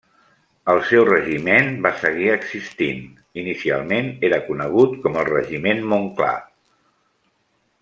El 0.71 0.79
seu 0.91 1.01
Regiment 1.09 1.69
va 1.83 1.91
seguir 1.99 2.31
existint, 2.37 3.03
inicialment 3.43 4.09
era 4.31 4.41
conegut 4.49 4.97
com 5.05 5.21
el 5.21 5.31
Regiment 5.31 5.85
Montclar. 5.95 6.35